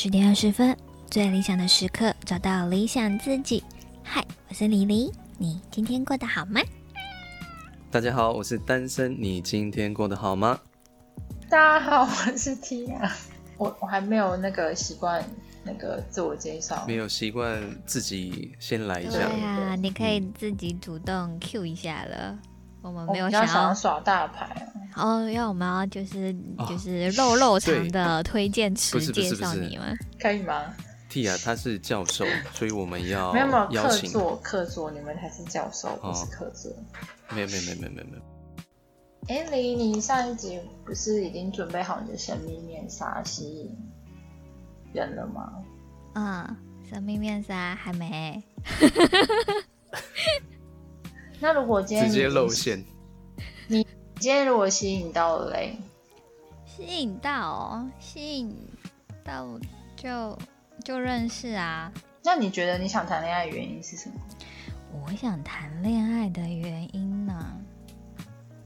[0.00, 0.74] 二十点二十分，
[1.10, 3.62] 最理想的时刻，找到理想自己。
[4.02, 6.62] 嗨，我是李黎，你今天过得好吗？
[7.90, 10.58] 大家好，我是单身，你今天过得好吗？
[11.50, 13.10] 大家好， 我是 Tia，
[13.58, 15.22] 我我还没有那个习惯
[15.62, 19.18] 那个自我介绍，没有习惯自己先来一下。
[19.18, 22.38] 对啊，你可以自己主动 Q 一下了。
[22.80, 26.34] 我们没有想要，想要耍大牌哦，要我们要就是
[26.68, 30.74] 就是肉肉肠的推荐词介绍你们，可以吗
[31.10, 36.72] ？Tia 他是教授， 所以我们要没有没有客座客座，你们才是教授，不是客座。
[37.30, 38.22] 没有没有没有没有没有。
[39.28, 43.70] 哎，李，你上一集不是已经准备好你的神秘面纱吸引
[44.92, 45.52] 人了吗？
[46.14, 46.56] 嗯，
[46.88, 48.42] 神秘面纱还没。
[51.38, 52.84] 那如果今天直接露馅，
[53.68, 53.86] 你
[54.20, 55.78] 今天如果吸引到了嘞，
[56.66, 58.54] 吸引到，吸引
[59.24, 59.58] 到
[59.96, 60.38] 就
[60.84, 61.90] 就认识啊。
[62.22, 64.14] 那你觉得你想谈恋爱的原因是什么？
[64.92, 67.56] 我想谈恋爱的原因呢、啊，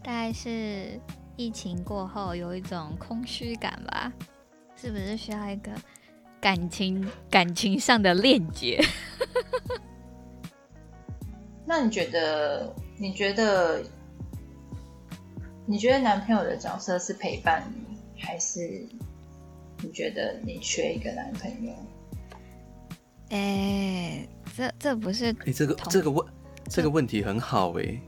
[0.03, 1.01] 大概是
[1.37, 4.13] 疫情过后有一种空虚感吧，
[4.75, 5.71] 是不是需要一个
[6.41, 8.85] 感情感情上的链接？
[11.65, 12.75] 那你觉得？
[12.99, 13.85] 你觉得？
[15.67, 18.87] 你觉得男朋友的角色是陪伴你，还是
[19.81, 21.73] 你觉得你缺一个男朋友？
[23.31, 25.33] 哎、欸，这这不是？
[25.33, 26.27] 哎、欸，这个这个问
[26.69, 28.01] 这个问题很好哎、欸。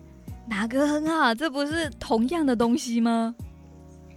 [0.49, 1.35] 哪个很好？
[1.35, 3.35] 这不是同样的东西吗？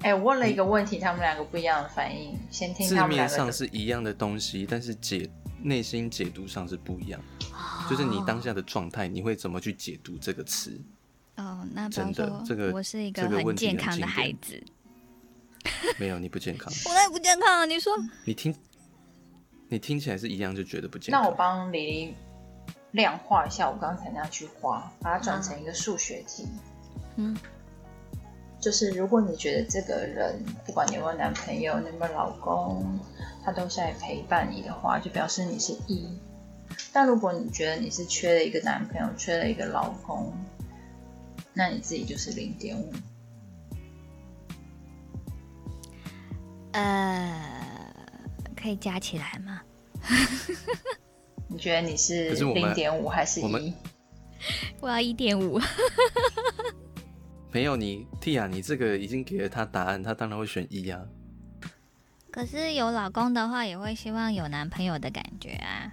[0.02, 2.38] 哎、欸，我问了一个问题，欸、他们两个不一样的反应。
[2.52, 3.34] 先听他们两个。
[3.34, 5.30] 字面上是一样的东西，但是解
[5.62, 7.20] 内心解读上是不一样。
[7.90, 10.80] 就是你当下的状态，你会怎么去解读这个词？
[11.40, 14.62] 哦，那真的，这个我是一个很健康的孩子。
[15.98, 16.72] 没有，你不健康。
[16.86, 17.66] 我哪里不健康啊？
[17.66, 17.94] 你说？
[18.26, 18.54] 你听，
[19.70, 21.22] 你听起来是一样，就觉得不健康。
[21.22, 22.16] 那我帮李玲
[22.92, 26.46] 量化一下我刚才那句话，把它转成一个数学题。
[27.16, 27.38] 嗯，
[28.60, 33.00] 就是如果你觉得这个人，不管你有没有男朋友，你有没有老公，
[33.44, 36.08] 他都是在陪伴你的话，就表示你是一。
[36.92, 40.34] 但如果你觉得你是缺了一个男朋友，缺了一个老公，
[41.60, 42.90] 那你自己就是零点五。
[46.72, 47.94] 呃，
[48.56, 49.62] 可以加起来吗？
[51.50, 53.74] 你觉得你是零点五还是一？
[54.80, 55.60] 我要一点五。
[57.52, 61.02] 没有你，Tia，你这个已经给了他答案，他当然会选一啊。
[62.32, 65.92] 可是有老公的话，也会希望有男朋友的感觉啊。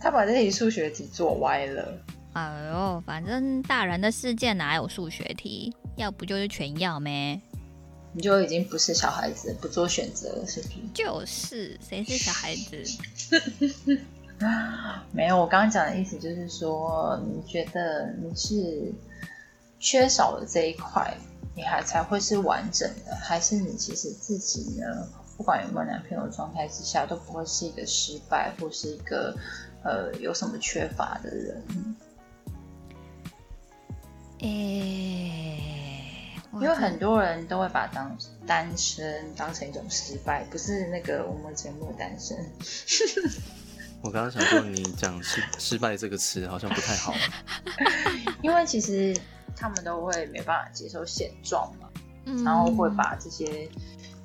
[0.00, 2.06] 他把这题数学题做歪了。
[2.34, 5.72] 哎呦，反正大人的世界哪有数学题？
[5.96, 7.40] 要不就是全要咩？
[8.12, 10.74] 你就已经不是小孩子，不做选择了，是不是？
[10.92, 12.82] 就是，谁是小孩子？
[15.12, 18.92] 没有，我刚刚讲的意思就是说，你觉得你是
[19.78, 21.16] 缺少了这一块，
[21.54, 25.08] 你还才会是完整的，还是你其实自己呢？
[25.36, 29.36] 不管有没有男朋友的状态之下，都不会是一个失败或是一个
[29.84, 31.62] 呃有什么缺乏的人。
[34.44, 38.14] 诶、欸，因为很多人都会把当
[38.46, 42.36] 单身当成一种失败，不是那个我们节目的单身。
[44.02, 47.14] 我刚刚想说，你讲失失败这个词好像不太好，
[48.42, 49.16] 因为其实
[49.56, 51.88] 他们都会没办法接受现状嘛，
[52.26, 53.66] 嗯、然后会把这些。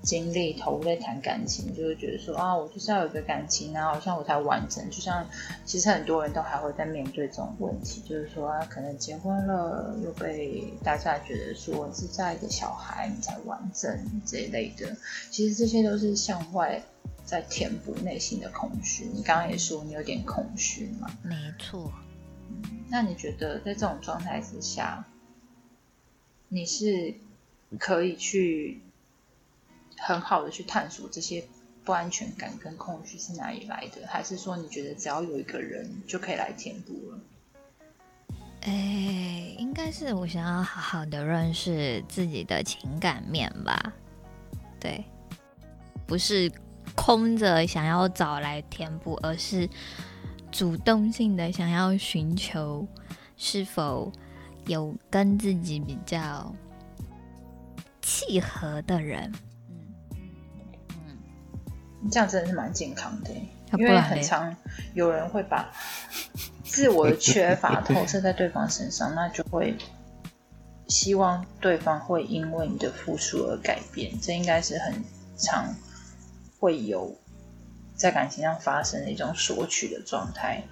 [0.01, 4.89] 精力投入在谈感情，就会觉得说啊，我就是要有个感情啊，好像我才完整。
[4.89, 5.27] 就像
[5.65, 13.93] 其实很多人都还会在面对这种问题，就是说啊，可能结婚了又被大家觉得说是在一个小孩你才完整
[14.25, 14.95] 这一类的。
[15.29, 16.81] 其实这些都是向外
[17.25, 19.03] 在填补内心的空虚。
[19.13, 21.09] 你刚刚也说你有点空虚嘛？
[21.21, 21.91] 没错。
[22.47, 25.05] 嗯，那你觉得在这种状态之下，
[26.47, 27.15] 你是
[27.77, 28.79] 可以去？
[30.01, 31.43] 很好的去探索这些
[31.83, 37.19] 不安全感跟空虚是哪里来的，还是说你觉得只要有一个人就可以来填补了？
[38.61, 43.93] 哎、应该是我想要好好的认识自己的情感面吧。
[44.79, 45.03] 对，
[46.05, 46.51] 不是
[46.95, 49.67] 空着想要找来填补，而是
[50.51, 52.85] 主动性的想要寻求
[53.37, 54.11] 是否
[54.67, 56.53] 有跟自己比较
[58.01, 59.31] 契合的人。
[62.09, 63.31] 这样真的是蛮健康的，
[63.77, 64.55] 因为很常
[64.93, 65.69] 有人会把
[66.63, 69.75] 自我的缺乏投射在对方身上，那就会
[70.87, 75.03] 希望对方会因为你的付出而改变，这应该是很
[75.37, 75.75] 常
[76.59, 77.13] 会有
[77.95, 80.63] 在感情上发生的一种索取的状态。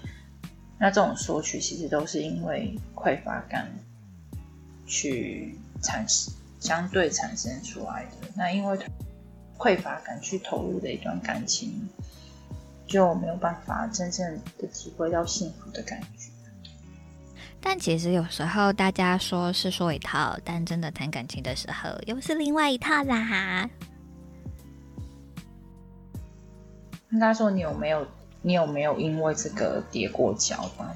[0.79, 3.67] 那这种索取其实都是因为匮乏感
[4.85, 8.27] 去产生，相对产生出来的。
[8.35, 8.77] 那因为
[9.57, 11.89] 匮乏感去投入的一段感情，
[12.85, 16.29] 就没有办法真正的体会到幸福的感觉。
[17.59, 23.69] 但其实有时候大家说是说一套，但真的谈感情的时候又是另外一套啦。
[27.09, 28.05] 应该说，你有没有，
[28.41, 30.95] 你有没有因为这个跌过跤吧？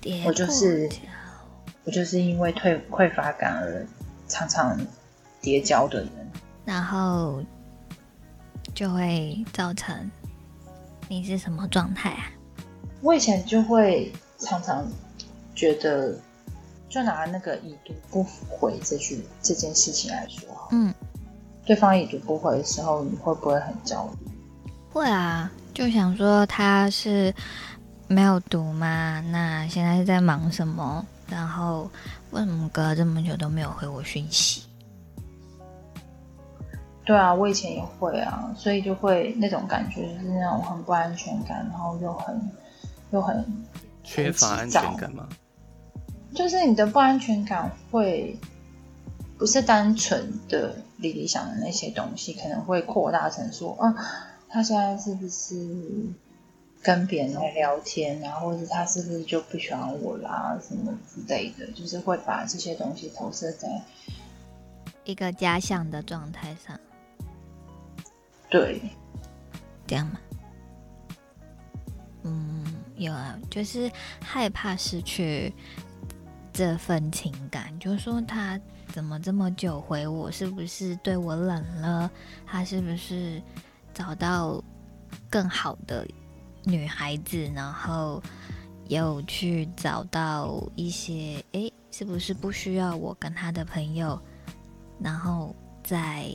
[0.00, 0.88] 跌过我就是，
[1.84, 3.86] 我就是因为退匮乏感而
[4.28, 4.78] 常常
[5.42, 6.10] 跌跤的人，
[6.64, 7.42] 然后
[8.78, 10.08] 就会造成
[11.08, 12.30] 你是什么状态啊？
[13.00, 14.88] 我以前就会常常。
[15.52, 16.16] 觉得，
[16.88, 20.94] 就拿那个已读不回这句这件事情来说，嗯，
[21.66, 24.30] 对方已读不回的时候，你会不会很焦虑？
[24.92, 27.34] 会啊，就想说他是
[28.06, 29.20] 没有读吗？
[29.32, 31.04] 那现在是在忙什么？
[31.26, 31.90] 然后
[32.30, 34.62] 为什么隔了这么久都没有回我讯息？
[37.08, 42.38] 对啊，我以前也会啊，所以就会那种感觉，就是那种很不安全感，然后又很
[43.12, 43.42] 又很
[44.04, 45.26] 缺乏安全感吗？
[46.34, 48.38] 就是你的不安全感会
[49.38, 53.94] 不是单纯的理理想的那些东西，可能会扩大成说，啊，
[54.50, 55.56] 他现在是不是
[56.82, 63.80] 跟别人在聊天啊，或者是他是不是就不喜欢我啦，什么之类的，就是会把这些东西投射在
[65.04, 66.78] 一个假想的状态上。
[68.50, 68.80] 对，
[69.86, 70.18] 这样吗？
[72.24, 72.64] 嗯，
[72.96, 73.90] 有啊，就是
[74.20, 75.52] 害怕失去。
[76.50, 80.28] 这份情感，就是说他怎么这么久回我？
[80.28, 82.10] 是不是对我冷了？
[82.44, 83.40] 他是不是
[83.94, 84.60] 找到
[85.30, 86.04] 更好的
[86.64, 87.48] 女孩子？
[87.54, 88.20] 然后
[88.88, 94.20] 又去找到一些，诶，是不是不需要我跟他的朋友？
[95.00, 95.54] 然后
[95.84, 96.28] 再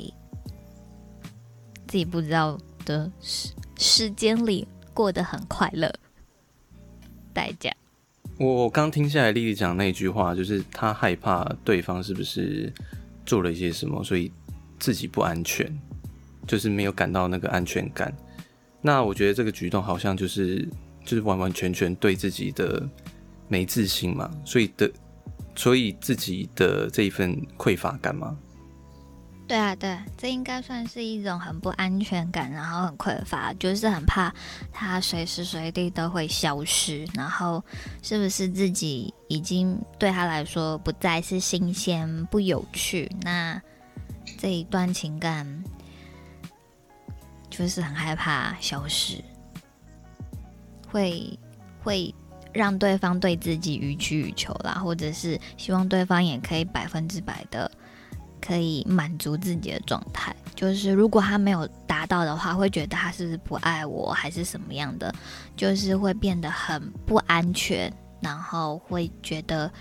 [1.93, 5.93] 自己不知道的时时间里过得很快乐，
[7.31, 7.71] 代价。
[8.39, 12.73] 我刚听下来，丽丽讲那句话，就是她害怕对方是不是
[13.27, 14.31] 做了一些什么，所以
[14.79, 15.71] 自己不安全，
[16.47, 18.11] 就是没有感到那个安全感。
[18.81, 20.67] 那我觉得这个举动好像就是
[21.05, 22.89] 就是完完全全对自己的
[23.47, 24.91] 没自信嘛，所以的
[25.55, 28.35] 所以自己的这一份匮乏感嘛。
[29.53, 34.33] 对啊，对，这应该算是一种很不安全感，然后很匮乏，就是很怕
[34.71, 37.63] 他随时随地都会消失，然后
[38.01, 43.07] 是不是自己已经对他来说不再是新鲜、不有趣？
[43.21, 43.61] 那
[44.39, 45.63] 这一段情感
[47.47, 49.23] 就是很害怕消失，
[50.89, 51.37] 会
[51.83, 52.11] 会
[52.51, 57.71] 让对方对自己予取予求啦，或者是希望对方也可以百分之百的。
[58.45, 65.15] 可以满足自己的状态，就是如果他没有达到的话，会觉得他是不是不爱我，还是什么样的，
[65.55, 69.71] 就是会变得很不安全，然后会觉得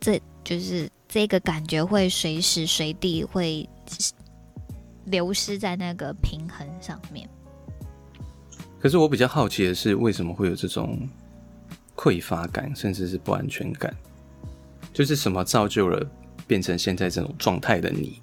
[0.00, 3.68] 这就是这个感觉会随时随地会
[5.04, 7.28] 流失在那个平衡上面。
[8.80, 11.08] 可是我比较好奇的是，为什么会有这种
[11.94, 13.94] 匮乏感，甚至是不安全感？
[14.92, 16.04] 就是什么造就了？
[16.46, 18.20] 变成现在这种状态的你，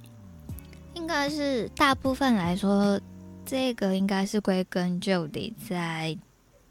[0.96, 3.00] 应该是大部分来说，
[3.46, 6.18] 这个应该是归根究底在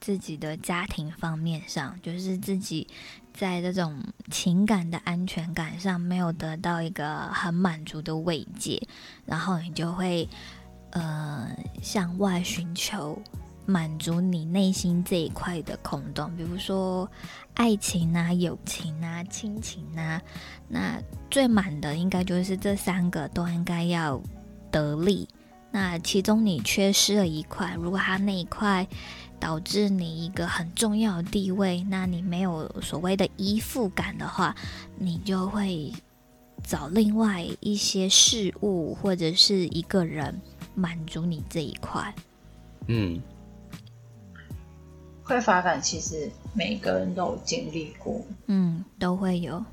[0.00, 2.87] 自己的家庭方面上，就是自己
[3.35, 8.82] 在这种情感的安全感上没有得到一个很满足的慰藉，
[9.26, 10.28] 然后你就会
[10.90, 11.49] 呃
[11.82, 13.21] 向外寻求。
[13.64, 17.09] 满足你内心这一块的空洞，比如说
[17.54, 20.21] 爱情啊、友情啊、亲情啊，
[20.69, 21.00] 那
[21.31, 24.21] 最满的应该就是这三个都应该要
[24.71, 25.28] 得力。
[25.71, 28.87] 那其中你缺失了一块，如果他那一块
[29.40, 34.54] 导致你一个很重要的地位，那你没有所谓的依附感的话，
[34.97, 35.90] 你就会
[36.62, 40.38] 找另外一些事物或者是一个人
[40.75, 42.14] 满足你这一块。
[42.88, 43.21] 嗯。
[45.33, 49.65] 匮乏感其实每个人都有经历过，嗯，都会有。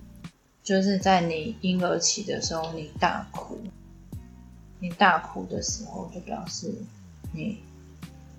[0.64, 3.60] 就是在你婴儿期的时候，你大哭，
[4.80, 6.74] 你大哭的时候，就表示
[7.34, 7.58] 你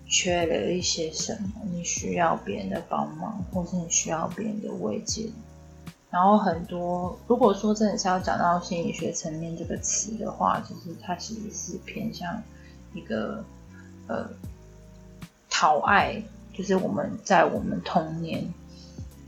[0.06, 5.28] 缺了一些什么，你需要别人的帮忙，或是你需要别人的慰藉。
[6.10, 12.42] 然后很多，如果说真的是要讲到心理学层面这个词的话，就是它其实是偏向
[12.94, 13.44] 一个
[14.06, 14.26] 呃。
[15.52, 16.22] 讨爱，
[16.60, 18.52] 就是我们在我们童年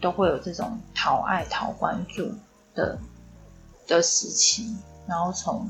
[0.03, 2.31] 都会有这种讨爱、讨关注
[2.75, 2.99] 的
[3.87, 5.67] 的时期，然后从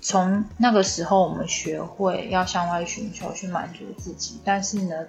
[0.00, 5.04] 从那个时候，我们学会要向外寻求去满足自己，但是呢，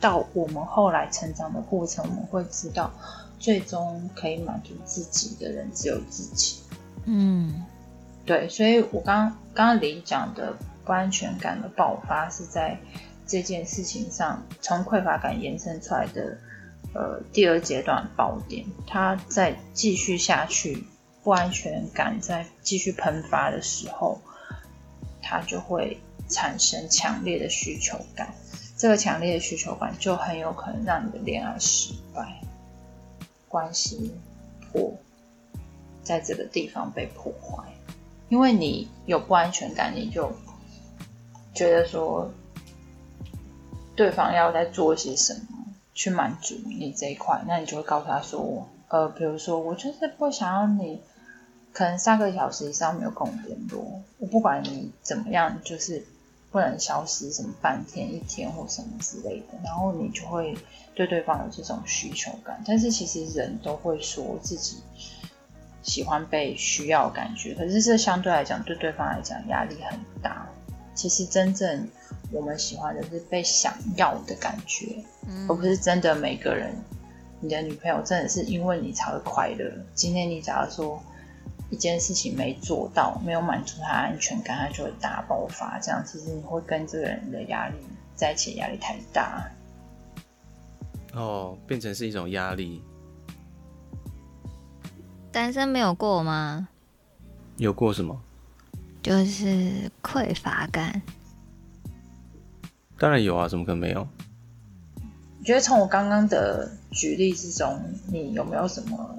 [0.00, 2.90] 到我们后来成长的过程，我们会知道，
[3.38, 6.62] 最终可以满足自己的人只有自己。
[7.04, 7.66] 嗯，
[8.24, 12.78] 对，所以我刚刚刚李讲的不安全感的爆发是在
[13.26, 16.38] 这件事情上，从匮乏感延伸出来的，
[16.94, 20.84] 呃，第二阶段爆点，它再继续下去。
[21.24, 24.20] 不安全感在继续喷发的时候，
[25.22, 28.34] 它就会产生强烈的需求感。
[28.76, 32.42] 这个强烈的需求感就很有可能让你的恋爱失败，
[33.46, 34.12] 关系
[34.72, 34.92] 破，
[36.02, 37.62] 在这个地方被破坏。
[38.28, 40.32] 因为你有不安全感，你就
[41.54, 42.28] 觉得说，
[43.96, 45.40] 对方要在做些什么
[45.94, 51.00] 去满足你这一块，那你就会告诉他说，呃，比如说，我就是不想要你。
[51.74, 56.04] 可能三个小时以上没有跟我联络，我不管你怎么样，就是
[56.50, 60.54] 不能消失什么半天、一天或什么之类的，然后你就会
[60.94, 62.62] 对对方有这种需求感。
[62.66, 64.82] 但是其实人都会说自己
[65.82, 70.46] 喜欢被需要感觉，可是这相对来讲对对方来讲压力很大。
[70.94, 71.88] 其实真正
[72.32, 76.74] 我们喜欢的是被想要的感觉，嗯、而不是真的每个人。
[77.40, 79.70] 你的女朋友真的是因为你才会快乐。
[79.94, 81.00] 今天你假如说。
[81.70, 85.78] 一件事情没做到，没有满足他安全感，他就会大爆发。
[85.78, 87.76] 这样其实你会跟这个人的压力
[88.14, 89.50] 在一起，压力太大。
[91.14, 92.82] 哦，变成是一种压力。
[95.32, 96.68] 单身没有过吗？
[97.56, 98.20] 有过什么？
[99.02, 101.00] 就是匮乏感。
[103.02, 104.06] 当然有啊，怎么可能没有？
[105.40, 109.18] 你觉得从我刚刚的举例之中，你有没有什么？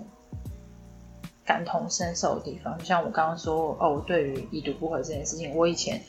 [1.43, 6.01] 感同身受的地方，就像我刚刚说哦，我对于已读不回这件事情，我以前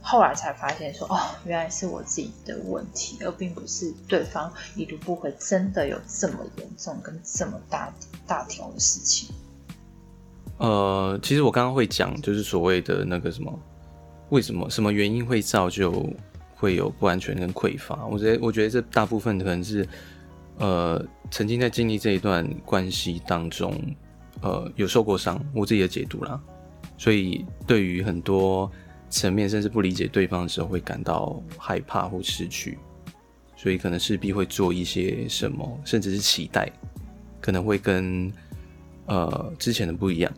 [0.00, 7.92] 后来才发现说哦，原来是我自己的问题，而并不是对方已读不回真的有这么严重跟这么大
[8.28, 9.34] 大条的事情。
[10.58, 13.52] 呃，其实我刚刚会讲，就是所谓的那个什么，
[14.28, 16.08] 为什么什么原因会造就
[16.60, 18.06] 会有不安全跟匮乏？
[18.06, 19.88] 我觉得，我觉得这大部分可能是
[20.58, 23.74] 呃，曾经在经历这一段关系当中。
[24.42, 26.40] 呃，有受过伤，我自己的解读啦，
[26.96, 28.70] 所以对于很多
[29.10, 32.78] 层面，甚至不理解对方的时候，会感到害怕或失去，
[33.54, 36.72] 所以可能势必会做一些什么，甚至是期待，
[37.38, 38.32] 可能会跟
[39.04, 40.32] 呃之前的不一样，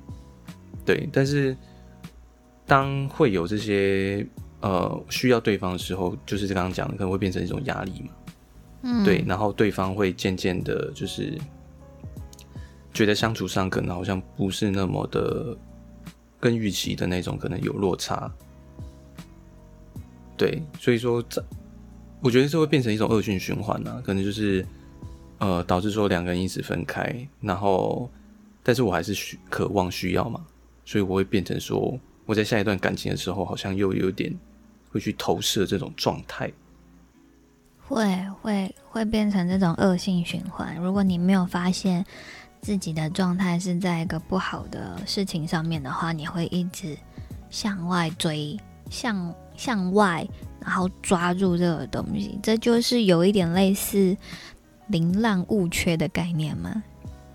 [0.85, 1.09] 对。
[1.13, 1.57] 但是
[2.67, 4.27] 当会有这些
[4.63, 8.09] 呃需要对方的时候，就是刚刚讲的，可能会变成一种压力嘛，
[8.85, 9.23] 嗯，对。
[9.27, 11.39] 然后对方会渐渐的，就是。
[12.95, 15.57] 觉得相处上可能好像不是那么的
[16.39, 18.31] 跟预期的那种，可能有落差。
[20.37, 21.43] 对，所以说这
[22.21, 24.63] 我觉得这会变成一种恶性循环啊，可能就是
[25.39, 28.11] 呃导致说两个人一直分开，然后
[28.63, 30.45] 但是我还是需渴望需要嘛，
[30.85, 34.31] 所以我会变成说我在下一段感情的时候，好像又有点
[34.93, 36.53] 会去投射这种状态，
[37.89, 40.77] 会会会变成这种恶性循环。
[40.77, 42.05] 如果你没有发现。
[42.65, 46.97] 自己的状态是在一个不好的事情上面的话，你会一直
[47.51, 48.57] 向外追，
[48.89, 50.25] 向向外，
[50.61, 54.17] 然后抓住这个东西，这就是有一点类似
[54.87, 56.81] 零滥误缺的概念吗？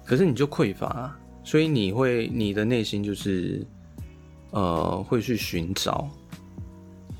[0.05, 3.67] 可是你就匮乏，所以你会你的内心就是
[4.51, 6.09] 呃会去寻找，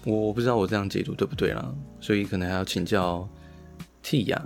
[0.08, 3.28] 我我不知道我这样解读对不对啦，所以可能还要请教
[4.02, 4.42] T 呀。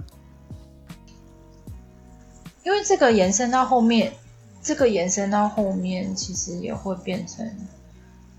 [2.64, 4.12] 因为这个延伸到后面，
[4.64, 7.48] 这个延伸到后面，其实也会变成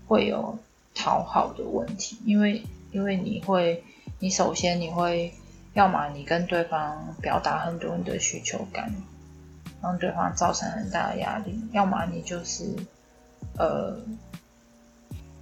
[0.05, 0.57] 会有
[0.93, 2.17] 讨好的问题。
[2.25, 2.61] 因为，
[2.91, 3.81] 因为你会，
[4.19, 5.33] 你首先你会，
[5.75, 8.93] 要么你跟对方表达很多你的需求感，
[9.81, 12.75] 让对方造成很大的压力；要么你就是，
[13.57, 13.97] 呃，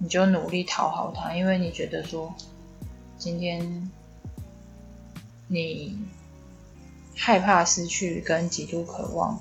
[0.02, 2.34] 你就努力讨好他，因为你觉得说，
[3.16, 3.90] 今天
[5.46, 5.96] 你。
[7.14, 9.38] 害怕失去，跟极度渴望，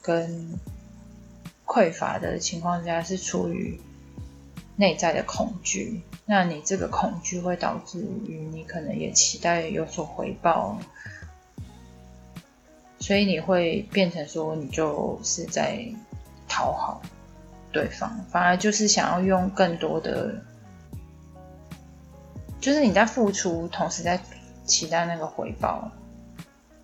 [0.00, 0.56] 跟
[1.66, 3.78] 匮乏的情况下，是出于
[4.76, 6.00] 内在的恐惧。
[6.24, 10.78] 那你这个恐惧会导致于你可能也期待有所回报，
[13.00, 15.84] 所以你会变成说，你就是在
[16.46, 17.02] 讨好
[17.72, 20.34] 对方，反而就是想要用更多的
[22.60, 24.20] 就是你在付出，同时在
[24.64, 25.90] 期待那个回报。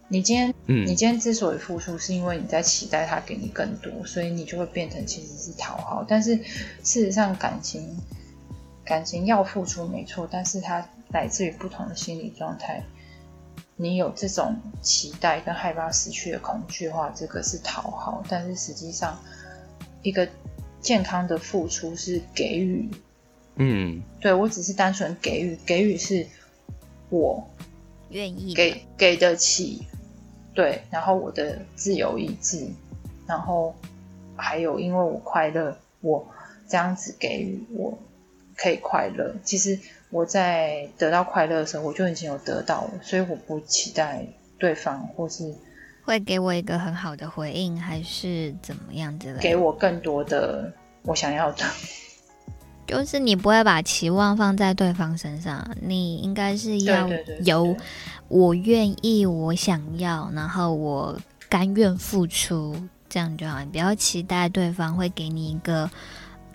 [0.07, 6.05] 你今天，嗯，你今天之所以付出，是因为你在期待他给你更多，所以你就会变成其实是讨好。
[6.07, 7.99] 但是事实上，感情，
[8.85, 12.83] 感情要付出没错，但是它来自于不同的心理状态。
[13.77, 18.23] 你有这种期待跟害怕失去的恐惧的话，这个是讨好。
[18.29, 19.19] 但是实际上，
[20.03, 20.29] 一个
[20.85, 22.89] 健康的付出是给予。
[23.57, 26.27] 嗯，对，我只是单纯给予，给予是
[27.09, 27.49] 我
[28.11, 29.87] 愿意给给得起。
[30.55, 32.69] 对，然后我的自由意志，
[33.27, 33.75] 然后
[34.37, 36.25] 还有因为我快乐，我
[36.69, 37.99] 这样子给予，我
[38.57, 39.35] 可以快乐。
[39.43, 39.79] 其实
[40.11, 44.27] 我在得到快乐的时候，我就已经有得到了，所以我不期待
[44.59, 45.55] 对方或是
[46.05, 50.71] 会给我一个很好的回应，还是怎么样之类的，给我更多的
[51.03, 51.65] 我想要的。
[52.87, 57.09] 就是你不会把期望放在对方身上，你应该是要
[57.43, 57.75] 由
[58.29, 61.19] 我愿意，我想要，然后我
[61.49, 62.77] 甘愿付出，
[63.09, 63.61] 这样就好。
[63.61, 65.91] 你不要期待对方会给你一个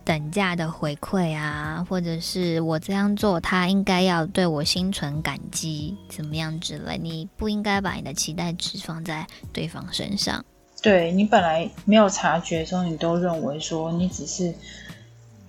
[0.10, 6.98] 等价的回馈啊，或者是我这样做，他应该要对我心存感激，怎么样之类。
[6.98, 10.44] 你不应该把你的期待值放在对方身上。
[10.82, 14.56] 对，你本来没有察觉的时候，你都认为说你只是。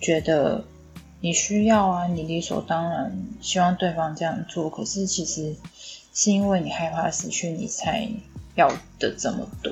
[0.03, 0.65] 觉得
[1.21, 5.55] 你需要啊，你理所当然希望对方这样做，可是其实
[6.15, 8.09] 是因为你害怕失去，你才
[8.55, 8.67] 要
[8.99, 9.71] 的这么多。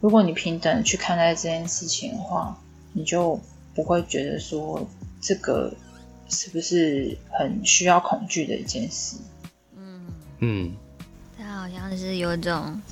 [0.00, 2.58] 如果你平等去看待这件事情的话，
[2.92, 3.40] 你就
[3.78, 4.84] 不会觉得说
[5.20, 5.72] 这个
[6.28, 9.16] 是不是很需要恐惧的一件事。
[9.76, 10.06] 嗯
[10.40, 10.72] 嗯，
[11.38, 12.82] 他好像是有种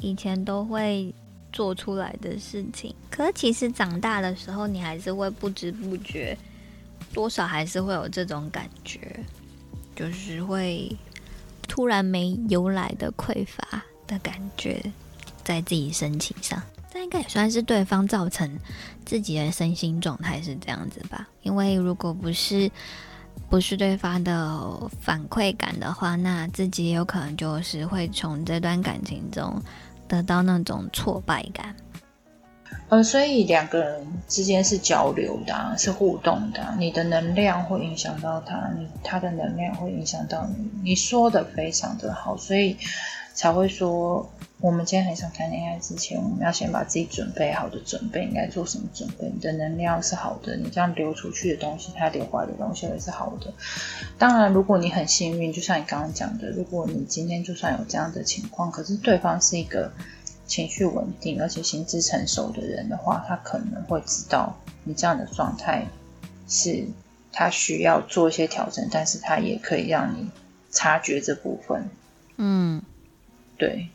[0.00, 1.12] 以前都会。
[1.54, 6.36] 做出来的事情，可是其实长大的时候，你还是会不知不觉，
[7.12, 8.98] 多少还是会有这种感觉，
[9.94, 10.90] 就是会
[11.68, 14.82] 突然没由来的匮乏的感觉，
[15.44, 16.60] 在自己身体上。
[16.94, 18.58] 那应该也算是对方造成
[19.04, 21.28] 自己的身心状态是这样子吧？
[21.42, 22.70] 因为如果不是
[23.50, 29.60] 不是对方的反馈感的话，那自己有可能就是会从这段感情中。
[30.06, 31.74] 得到那种挫败感，
[32.90, 36.74] 呃，所以两个人之间是交流的，是互动的。
[36.78, 40.70] 你的能量会影响到他，你他的能量会影响到你。
[40.82, 42.76] 你说的非常的好，所以
[43.34, 44.30] 才会说。
[44.60, 49.30] 我们今天很想谈恋爱之前，我们要先把自己准备好的准备，应该做什么准备？
[49.30, 53.52] 你的能量是好的，你这样流出去的东西，它流回来的东西也是好的。
[54.16, 59.92] 当然，如果你很幸运，就像你刚刚讲的，如果你今天就算有这样的情况，可是对方是一个
[60.46, 65.84] 情绪稳定而且心智成熟的人的话，他可能会知道你这样的状态
[66.48, 66.86] 是
[67.32, 70.30] 他需要做一些调整，但是他也可以让你
[70.70, 71.90] 察觉这部分。
[72.36, 72.82] 嗯，
[73.56, 73.88] 对。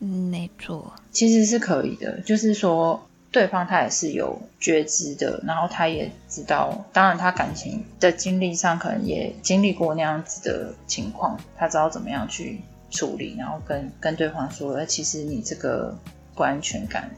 [0.00, 2.20] 嗯，没错，其实是可以的。
[2.22, 15.96] 就是说，对方他也是有觉知的，然后他也知道，当然他感情的经历上可能也经历过那样子的情况，他知道怎么样去处理，然后跟跟对方说，呃，其实你这个
[16.34, 17.10] 不安全感，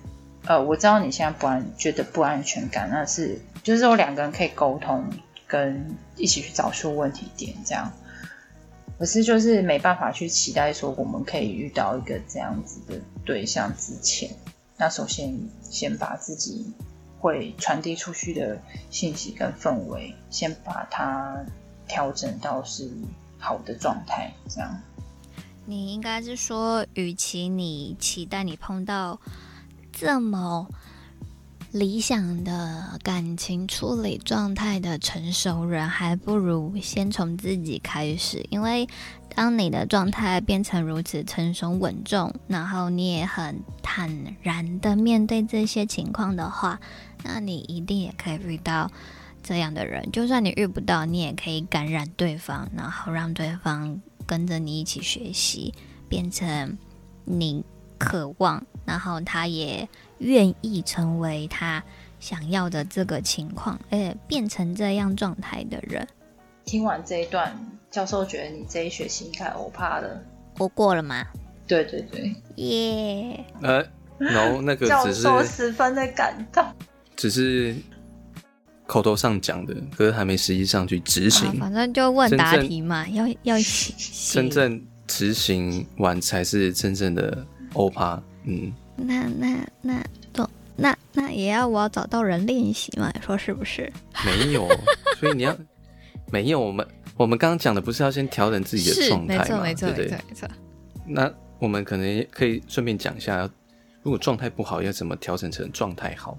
[0.45, 5.05] 呃，我知道你现在不安，觉得不安全感，那是就是说两个人可以沟通，
[5.47, 7.91] 跟一起去找出问题点，这样。
[8.99, 14.31] 可是就是没办法去期待说我们可以遇到一个这样子的对象之前，
[14.77, 16.73] 那首先先把自己
[17.19, 18.59] 会传递出去的
[18.91, 21.45] 信息跟氛围，先把它
[21.87, 22.91] 调整到是
[23.39, 24.81] 好的状态，这样。
[25.67, 29.21] 你应该是说，与其你期待你碰到
[29.93, 30.69] 这么
[31.77, 38.47] 理想的感情处理状态的成熟人，还不如先从自己开始。
[38.49, 38.89] 因为
[39.35, 44.11] 当你的状态变成如此成熟稳重，然后你也很坦
[44.41, 46.81] 然的面对这些情况的话，
[47.23, 48.91] 那你一定也可以遇到
[49.43, 50.11] 这样的人。
[50.11, 55.75] 就算你遇不到，你也可以感染对方，然后让对方跟着你一起学习，
[56.09, 56.79] 变成
[57.27, 57.62] 你
[57.99, 59.89] 渴望，然后他也。
[60.21, 61.85] 愿意成为他
[62.19, 66.09] 想要的这个情况，而且变成这样状态的人。
[66.65, 67.55] 听完这一段，
[67.91, 70.19] 教授觉得你这一学期应该欧趴了。
[70.57, 71.23] 我过了吗？
[71.67, 73.67] 对对对，耶、yeah！
[73.67, 76.65] 呃然后那个 只是教授十分的感动，
[77.15, 77.77] 只是
[78.87, 81.59] 口头上讲的，可是还没实际上去执行。
[81.59, 83.57] 反正就问答题嘛，要要
[84.33, 88.21] 真正执行完才是真正的欧趴。
[88.45, 88.73] 嗯。
[88.97, 93.11] 那那那都那那也要我要找到人练习嘛？
[93.15, 93.93] 你说是不是？
[94.25, 94.67] 没有，
[95.21, 95.55] 所以你要
[96.31, 96.87] 没有我们
[97.17, 99.43] 我们刚刚讲的不是要先调整自己的状态吗？
[99.43, 100.49] 没错，没错，对对没错，没错。
[101.07, 103.49] 那我们可能也可以顺便讲一下，
[104.03, 106.37] 如果状态不好，要怎么调整成状态好？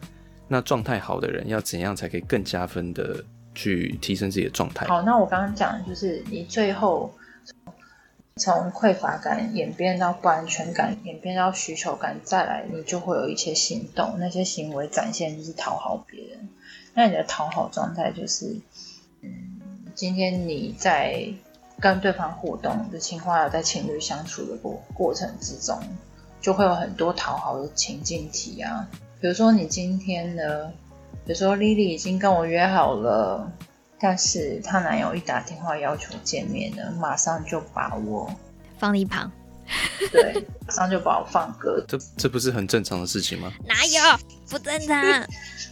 [0.47, 3.23] 那状态好的人要怎样才可以更加分的
[3.54, 4.88] 去提升自己的状态？
[4.88, 7.13] 好，那我刚刚讲的就是你最后
[8.38, 16.50] 从匮乏感演变到不安全感，演变到需求感，再来你就会有一些行动，那些行为展现就是讨好别人。
[16.93, 18.60] 那你的讨好状态就是，
[19.21, 19.30] 嗯，
[19.93, 21.28] 今天你在
[21.80, 25.80] 跟对方互动的情况，在情侣相处的过过程之中，
[26.41, 28.89] 就会有很多讨好的情境题啊。
[29.19, 30.71] 比如说你今天呢，
[31.26, 33.52] 比如说 Lily 已经跟我约好了，
[33.99, 38.33] 但是她男友一打电话要求见面呢，马上就把我
[38.77, 39.31] 放一旁，
[40.12, 41.83] 对，马上就把我放鸽。
[41.88, 43.51] 这这不是很正常的事情吗？
[43.65, 44.01] 哪有
[44.49, 45.27] 不正常？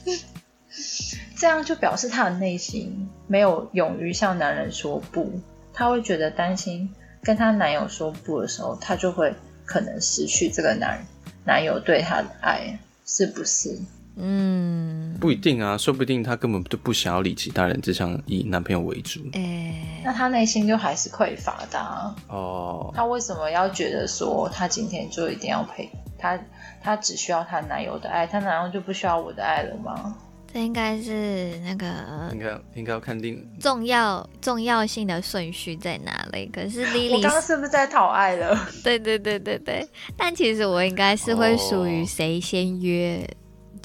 [1.38, 5.40] 这样就表示她的内心没有勇于向男人说不，
[5.74, 9.34] 她会觉得担心跟她男友说不的时候，她就会
[9.66, 11.06] 可能失去这个男
[11.46, 12.80] 男友对她的爱。
[13.08, 13.78] 是不是？
[14.18, 19.20] 嗯，不一定啊，说不定他根本就不想要理其他人，只想以男朋友为主。
[19.34, 22.92] 哎、欸，那他内心就还是匮乏的、啊、哦。
[22.96, 26.40] 他为什么要觉得说他今天就一定要陪他？
[26.82, 30.16] 他只需要他男友的爱，他男友就不需要我的爱了吗？
[30.54, 31.86] 这应该是那个
[32.32, 36.46] 应该应该要看定重要重要性的顺序在哪里。
[36.54, 38.56] 可是 Lily，我刚刚是不是在讨爱了？
[38.84, 39.86] 对对对对对。
[40.16, 43.28] 但其实我应该是会属于谁先约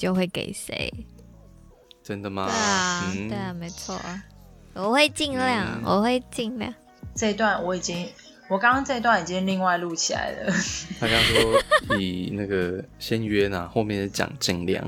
[0.01, 0.91] 就会给谁。
[2.01, 2.47] 真的吗？
[2.47, 3.95] 对啊，嗯、对啊，没错。
[4.73, 6.73] 我会尽量，嗯、我会尽量。
[7.13, 8.07] 这一段我已经，
[8.49, 10.51] 我刚刚这一段已经另外录起来了。
[10.99, 14.83] 他刚说以那个先约呢，后面是讲尽量。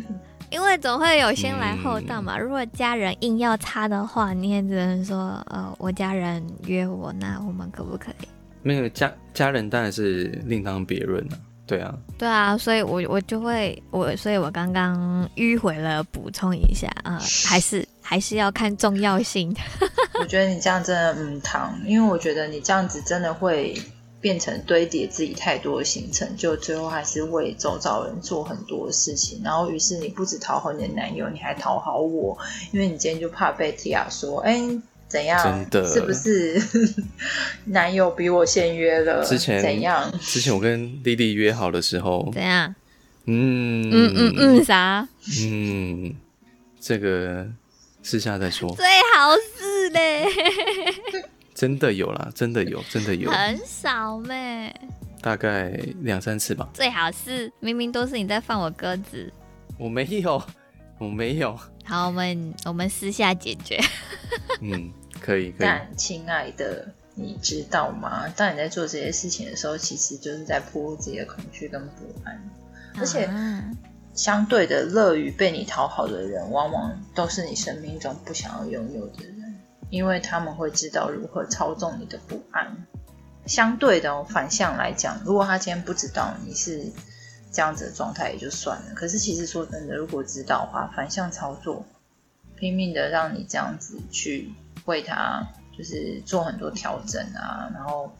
[0.52, 2.36] 因为总会有先来后到嘛。
[2.36, 8.28] 嗯、如果家人硬要插的话，你也只能说，呃，我家人约我，那我们可不可以？
[8.62, 11.38] 没有家家人当然是另当别论了。
[11.68, 19.54] 对啊，对啊，所以我我就会我，所以我刚刚迂回了补充一下啊、呃， 还是还是要看重要性。
[20.18, 23.80] 我觉得你这样真的嗯，糖，因为我觉得你这样子真的会。
[24.20, 32.36] 变成堆叠自己太多的行程，就最后还是为周遭人做很多的事情，然后于是你不止讨好你的男友，你还讨好我，
[32.72, 34.60] 因为你今天就怕被 Tia 说，哎，
[35.08, 35.42] 怎样？
[35.42, 36.62] 真的是不是
[37.66, 39.24] 男友比我先约了？
[39.24, 40.12] 之前怎样？
[40.20, 42.74] 之前我跟丽丽约好的时候，怎样？
[43.24, 45.06] 嗯嗯嗯嗯啥？
[45.42, 46.14] 嗯，
[46.80, 47.46] 这个
[48.02, 48.74] 私下再说。
[48.74, 50.26] 最好是嘞。
[51.54, 54.72] 真的有啦，真的有，真的有，很少咩，
[55.20, 55.70] 大概
[56.02, 56.68] 两三次吧。
[56.72, 59.32] 最好是明明都是你在放我鸽子，
[59.76, 60.40] 我没有，
[60.98, 61.58] 我没有。
[61.84, 63.80] 好，我们我们私下解决。
[64.60, 64.88] 嗯，
[65.20, 65.66] 可以，可以。
[65.66, 68.28] 但亲爱的，你知道吗？
[68.36, 72.50] 当你在做这些事情的时候，其实就是在暴露自己的恐惧跟不安，
[72.98, 73.28] 而且
[74.14, 79.38] 相对的，乐于被你讨好的人，往往都是你生命中不想要拥有的人。
[79.90, 82.76] 因为他们会知道如何操纵你的不安。
[83.46, 86.84] 相对的哦，反向来讲，如果他今天不知道你是
[87.50, 88.92] 这样子的状态，也就算了。
[88.94, 91.86] 可是其实说真的，如果知道的话，反向操作，
[92.54, 94.52] 拼命的让你这样子去
[94.88, 95.46] 为他，
[95.76, 98.10] 就是做很多调整啊，然后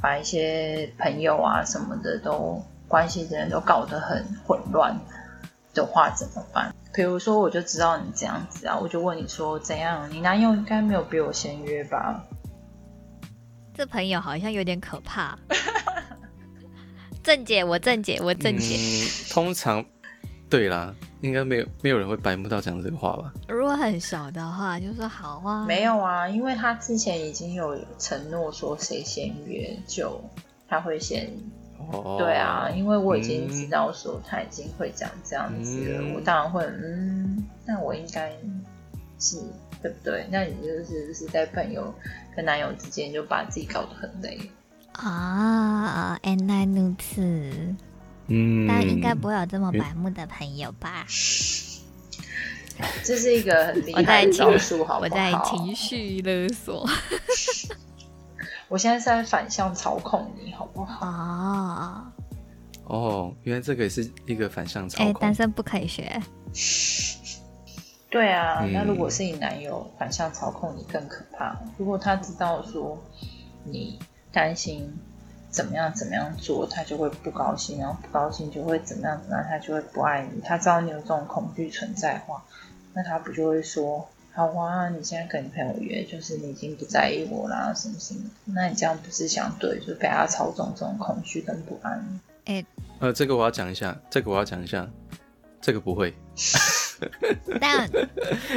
[0.00, 4.94] 把一些朋友啊什么的都关系的人都搞得很混乱
[5.72, 6.74] 的话，怎么办？
[6.92, 10.06] 比如说，我就知道你这样子啊，我就问你说怎样？
[10.10, 12.22] 你男友应该没有比我先约吧？
[13.74, 15.38] 这朋友好像有点可怕。
[17.22, 18.76] 正解，我正解，我正解。
[18.76, 19.82] 嗯，通常，
[20.50, 23.32] 对啦，应该没有没有人会白目到讲这个话吧？
[23.48, 25.64] 如果很小的话，就说好啊。
[25.66, 30.20] 没有啊，因为他之前已经有承诺说谁先约就
[30.68, 31.30] 他会先。
[31.92, 38.30] Oh, 对啊，因为我已经知道说他已经会讲这样子了，嗯、我当然会嗯，那我应该
[39.18, 39.38] 是
[39.80, 40.26] 对不对？
[40.30, 41.92] 那你就是就是在朋友
[42.36, 44.38] 跟男友之间就把自己搞得很累
[44.92, 47.74] 啊，原来如此，
[48.30, 51.04] 嗯，但应该不会有这么白目的朋友吧？
[53.04, 55.00] 这是一个很厉害的招数，好不好？
[55.00, 56.88] 我在情绪勒索。
[58.68, 61.04] 我现在是在反向操控你，好不好？
[61.04, 62.12] 啊，
[62.84, 65.06] 哦，原来这个也是一个反向操控。
[65.06, 66.22] 哎，单身不可以学。
[68.08, 71.60] 对啊，嗯、那如果是你男友反向操控你更可怕。
[71.76, 72.96] 如果他知道说
[73.64, 73.98] 你
[74.32, 74.90] 担心
[75.50, 80.40] 怎么样怎么样做，他就会不高兴，然后不高兴就会怎么样怎么样，他就会不爱你。
[80.40, 82.42] 他知道你有这种恐惧存在的话，
[82.94, 84.08] 那他不就会说？
[84.32, 91.92] 好啊，你现在跟你朋友约，就是你已经不在意我啦，什么什么，那你这样不是想对，就被他操纵这种恐惧跟不安。
[92.44, 92.66] 哎、欸，
[93.00, 94.88] 呃，这个我要讲一下，这个我要讲一下，
[95.60, 96.14] 这个不会，
[97.60, 97.90] 但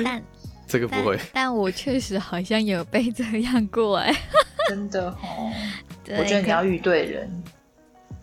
[0.06, 0.24] 但
[0.68, 4.16] 这个不会，但，但我确实好像有被这样过哎，
[4.70, 5.52] 真的哦，
[6.10, 7.44] 我觉得你要遇对人。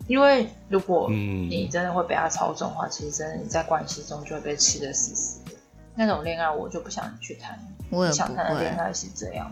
[0.07, 5.53] 因为如果你真的会被他操纵的话，嗯、其实真的你在关系中就会被吃的死死的。
[5.95, 7.59] 那种恋爱我就不想去谈。
[7.91, 9.51] 我也想谈的恋爱是这样。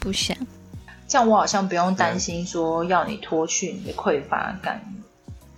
[0.00, 0.36] 不想。
[1.06, 4.80] 这样我好像不用担心说要你脱去你的匮乏感，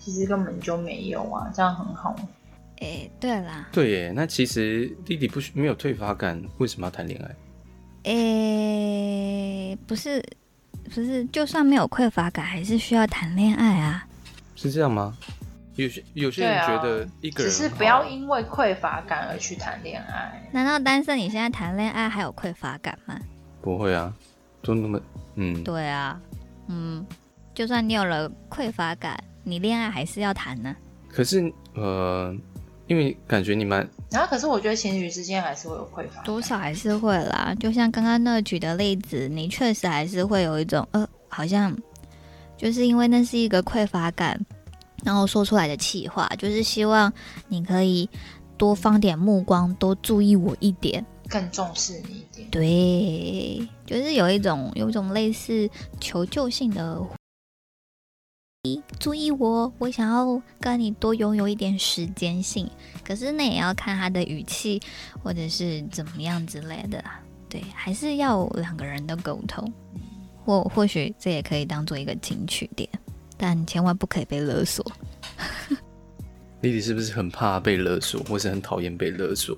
[0.01, 2.17] 其实根本就没有啊，这样很好。
[2.79, 3.69] 哎、欸，对啦。
[3.71, 7.29] 对耶，那其实弟弟不需没有匮乏感，为什么要谈恋爱？
[8.11, 10.21] 哎、欸，不是，
[10.85, 14.07] 不是，就算没有匮乏感，还是需要谈恋爱啊。
[14.57, 15.17] 是这样吗？
[15.77, 20.49] 有些有些人觉得一个人、啊、只是不要因为匮乏感而去谈恋爱。
[20.53, 23.19] 难道单身你现在谈恋爱还有匮乏感吗？
[23.61, 24.15] 不会啊，
[24.63, 25.01] 就那么
[25.35, 25.65] 嗯。
[25.65, 26.21] 对啊，
[26.69, 27.05] 嗯，
[27.53, 30.77] 就算你有了匮乏感，你恋爱还是要谈呢。
[31.09, 32.33] 可是呃，
[32.87, 37.55] 因为感觉你们，然后可是我觉得情侣之间还是会有匮乏，多少还是会啦。
[37.59, 41.77] 就像刚刚那举的例子，你确实还是会有一种呃，好像。
[42.57, 44.41] 就是因为那是一个匮乏感，
[45.03, 47.13] 然后说出来的气话，就是希望
[47.49, 48.09] 你可以
[48.57, 52.49] 多放点目光，多注意我一点，更重视你一点。
[52.51, 55.69] 对，就是有一种有一种类似
[56.01, 57.03] 求救性的，
[58.99, 62.69] 注意我，我想要跟你多拥有一点时间性。
[63.05, 64.81] 可是那也要看他的语气
[65.23, 67.05] 或者是怎么样之类的，
[67.49, 69.73] 对，还是要两个人的沟通。
[70.45, 72.89] 或或许这也可以当做一个情趣点，
[73.37, 74.85] 但千万不可以被勒索。
[76.61, 79.57] 丽丽是不是很怕被勒索，或是很讨厌被勒索？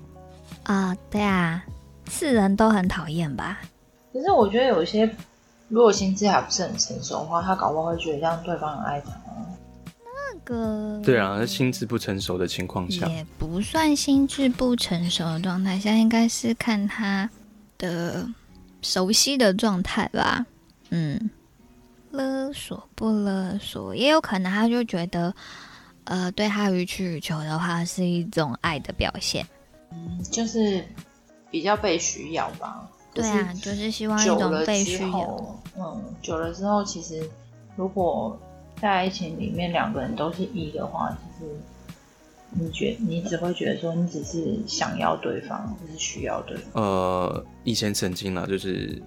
[0.65, 1.65] 啊、呃，对啊，
[2.11, 3.61] 是人都很讨厌吧？
[4.13, 5.09] 可是我觉得有一些，
[5.69, 9.11] 如果心智还不是很成熟的话，他搞不好会觉得这样对方很爱他。
[10.05, 17.29] 那个，对啊，心智不成熟的情况下，也不算心智不成熟的状态下，应该是看他
[17.79, 18.29] 的
[18.83, 20.47] 熟悉的状态吧。
[20.91, 21.31] 嗯，
[22.13, 25.35] 勒索不勒索，也有可能他就觉得，
[26.05, 29.45] 呃，对他予取予求的话是一种爱的表现，
[29.91, 30.85] 嗯，就是
[31.51, 32.89] 比较被需要吧。
[33.17, 35.61] 对啊，就是希望一种被需要。
[35.77, 37.29] 嗯，久了之后，其实
[37.75, 38.39] 如果
[38.81, 41.51] 在爱情里面两个人都是一的话，其实
[42.51, 46.83] 你觉你只会觉得说，你只是想要对方，就是需要对方。
[46.83, 49.03] 呃，以前曾经呢，就是。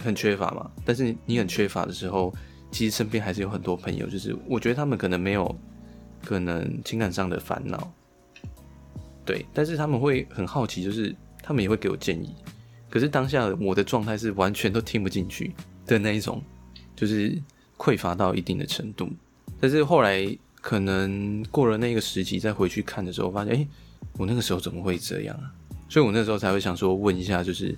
[0.00, 2.32] 很缺乏嘛，但是你很缺乏的时候，
[2.70, 5.52] 其实身边还是有很多朋友，就是我觉得他们可能没有
[6.24, 7.92] 可能情感上的烦恼，
[9.24, 12.32] 对，但是他们会很好奇，就是他们也会给我建议，
[12.88, 15.54] 可是当下我的状态是完全都听不进去
[15.86, 16.42] 的那一种，
[16.96, 17.36] 就是
[17.76, 19.08] 匮乏到一定的程度。
[19.60, 23.68] 但是后来可能过了那个时期再回去看的时候，发现，欸，
[24.16, 25.52] 我那个时候怎么会这样啊？
[25.88, 27.76] 所以我那时候才会想说问一下，就是。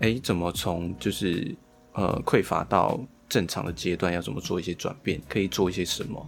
[0.00, 1.54] 哎，怎么从就是
[1.92, 5.20] 呃匮乏到正常的阶段，要怎么做一些转变？
[5.28, 6.26] 可以做一些什么？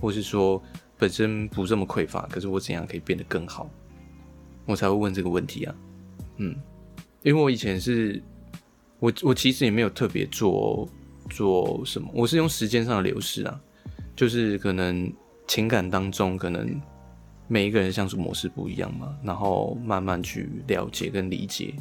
[0.00, 0.62] 或是说
[0.96, 3.68] 本身不这么匮乏，可是我怎样可以变得更好？
[4.66, 5.74] 我才会问这个问题啊。
[6.36, 6.54] 嗯，
[7.22, 8.22] 因为我以前是，
[8.98, 10.88] 我我其实也没有特别做
[11.30, 13.60] 做什么，我是用时间上的流逝啊，
[14.16, 15.12] 就是可能
[15.46, 16.80] 情感当中，可能
[17.46, 21.74] 每一个人相处模式不一样嘛，然后慢慢去了解跟理解。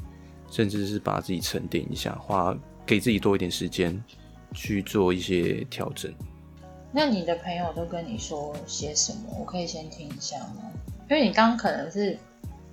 [0.50, 4.02] 甚至是把自己沉淀一下，花给自己多一点时间
[4.54, 6.10] 去做一些调整。
[6.90, 9.24] 那你的朋友都跟你说些什么？
[9.38, 10.72] 我可以先听一下吗？
[11.10, 12.18] 因为你刚刚可能是，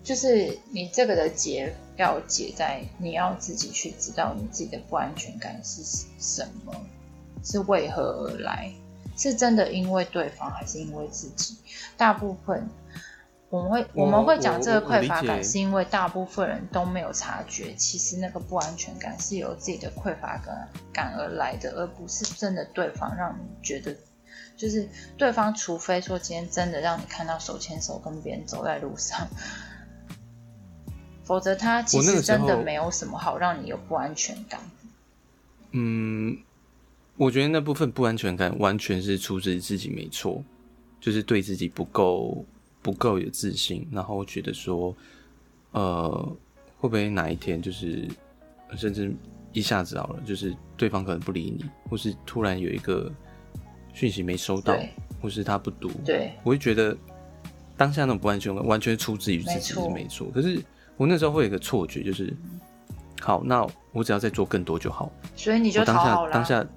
[0.04, 5.82] 就是你这个的结要解在你要自己去知道你自己的不安全感是
[6.18, 6.72] 什么，
[7.42, 8.72] 是为何而来？
[9.16, 11.56] 是真的因为对方，还是因为自己？
[11.96, 12.68] 大部分。
[13.50, 23.94] 我们会我们会讲这个匮乏感，是因为大部分人都没有察觉，其实那个不安全感是由自己的匮乏感感而来的，而不是真的对方让你觉得，
[24.56, 29.28] 就是对方，除非说今天真的让你看到手牵手跟别人走在路上，
[31.24, 34.60] 否则他其实真的没有什么好让你有不安全感。
[35.72, 36.38] 嗯，
[37.16, 40.42] 我觉得那部分不安全感完全是出自于自己没错，
[41.00, 42.44] 就是对自己不够。
[42.84, 44.94] 不够有自信，然后觉得说，
[45.70, 46.36] 呃，
[46.78, 48.06] 会不会哪一天就是，
[48.76, 49.10] 甚至
[49.54, 53.10] 一下子好了，就是对方可能不理你，或是突然有一个
[53.94, 54.78] 讯息没收到，
[55.18, 56.94] 或是他不读，对，我会觉得
[57.74, 60.30] 当下那种不安全感完全出自于自己是没错。
[60.30, 60.62] 可是
[60.96, 62.32] 我那时候会有一个错觉，就是
[63.20, 65.10] 好，那我只要再做更多就好。
[65.34, 66.32] 所以你就讨好了。
[66.32, 66.70] 当下，当下，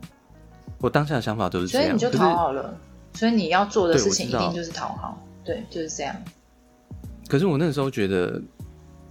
[0.79, 1.87] 我当下的想法都是这样。
[1.87, 2.75] 所以你就讨好了。
[3.13, 5.17] 所以你要做的事情一定就是讨好。
[5.43, 6.15] 对，就是这样。
[7.27, 8.41] 可是我那个时候觉得，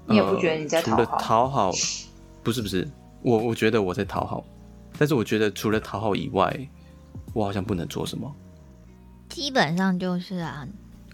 [0.06, 1.18] 你也不觉得你在讨好？
[1.18, 1.72] 讨好，
[2.42, 2.88] 不是不是，
[3.22, 4.44] 我我觉得我在讨好，
[4.98, 6.68] 但是我觉得除了讨好以外，
[7.32, 8.34] 我好像不能做什么。
[9.28, 10.66] 基本上就是啊。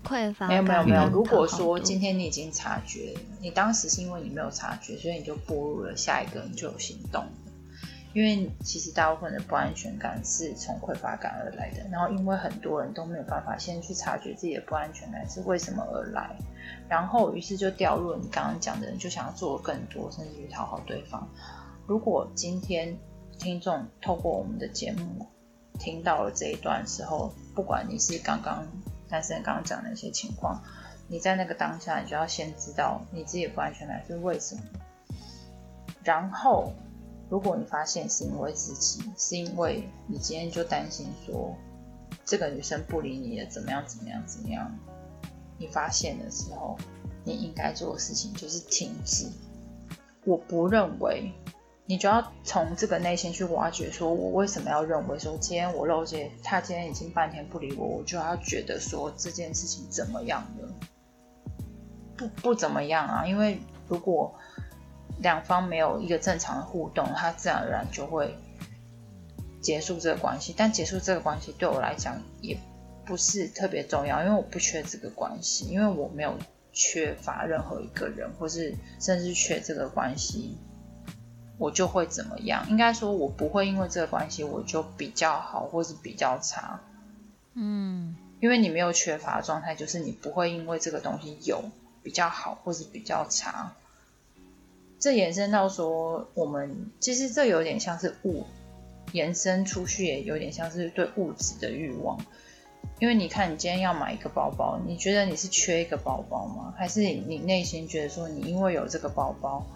[0.03, 0.47] 匮乏。
[0.49, 1.09] 没有没有没有。
[1.09, 7.25] 如果说今天你已经察觉，你当时是因为你没有察觉，所以你就步入了下一个，你就有行动。
[8.15, 11.83] 因为其实大部分的不安全感是从匮乏感而来的。
[11.91, 16.37] 然后因为很多人都没有办法先去察觉自己的不安全感是为什么而来，
[16.91, 21.27] 然后于是就掉入了你刚刚讲的，人就想要做更多，甚至于讨好对方。
[21.87, 22.95] 如果今天
[23.38, 25.27] 听众透过我们的节目
[25.79, 28.67] 听到了这一段时候，不管你是刚刚。
[29.12, 30.59] 但是你刚刚讲的一些情况，
[31.07, 34.62] 你在那个当下，你就要先知道你自己不安全感是为什么。
[36.03, 36.72] 然后，
[37.29, 41.55] 如果你发现是因为自己，是因为你今天就担心说
[42.25, 44.75] 这个女生不理你了，怎么样，怎么样，怎么样？
[45.59, 46.79] 你发现的时候，
[47.22, 49.31] 你应该做的事情就是停止。
[50.25, 51.31] 我不认为。
[51.92, 60.68] 你就要从这个内心去挖掘，说我为什么要认为说今天我肉姐他今天已经半天不理我，我就要觉得说这件事情怎么样了？
[62.16, 64.35] 不不怎么样啊，因为如果
[65.18, 68.35] 两方没有一个正常的互动，他自然而然就会
[69.61, 70.55] 结束这个关系。
[70.57, 72.59] 但结束这个关系对我来讲也
[73.05, 76.38] 不是特别重要，因为我不缺这个关系，因为我没有
[76.72, 80.57] 缺乏任何一个人，或是甚至缺这个关系。
[81.59, 82.67] 我就会怎么样？
[82.69, 86.81] 应该说，我不会因为这个关系我就比较好，或是比较差。
[87.55, 91.62] 嗯，因为你没有缺乏的状态，就是你不会因为这个东西有
[92.03, 93.75] 比较好，或是比较差。
[94.99, 98.45] 这延伸到说，我们其实这有点像是物
[99.12, 102.19] 延伸出去，也有点像是对物质的欲望。
[102.99, 106.73] 因为你看，你今天要买一个包包，你觉得你是缺一个包包吗？
[106.77, 109.67] 还是你内心觉得说，你因为有这个包包？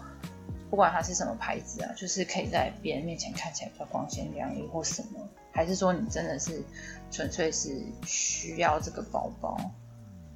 [0.69, 5.19] 不管它是什么牌子啊，就是可以在别人面前看起来比较光鲜亮丽或什么，
[5.51, 6.61] 还是说你真的是
[7.09, 9.57] 纯粹是需要这个包包，